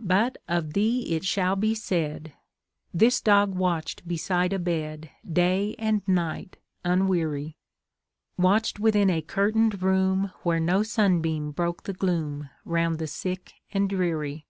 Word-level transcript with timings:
But 0.00 0.38
of 0.48 0.72
thee 0.72 1.14
it 1.14 1.22
shall 1.26 1.54
be 1.54 1.74
said, 1.74 2.32
'This 2.94 3.20
dog 3.20 3.54
watched 3.54 4.08
beside 4.08 4.54
a 4.54 4.58
bed 4.58 5.10
Day 5.30 5.74
and 5.78 6.00
night 6.08 6.56
unweary, 6.82 7.58
Watched 8.38 8.80
within 8.80 9.10
a 9.10 9.20
curtained 9.20 9.82
room 9.82 10.32
Where 10.44 10.60
no 10.60 10.82
sunbeam 10.82 11.50
broke 11.50 11.82
the 11.82 11.92
gloom 11.92 12.48
Round 12.64 12.98
the 12.98 13.06
sick 13.06 13.52
and 13.70 13.86
dreary. 13.86 14.46